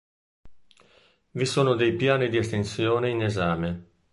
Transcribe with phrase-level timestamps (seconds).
[1.29, 3.85] Vi sono dei piani di estensione in esame.